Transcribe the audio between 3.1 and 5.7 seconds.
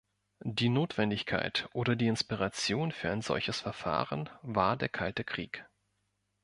ein solches Verfahren war der kalte Krieg.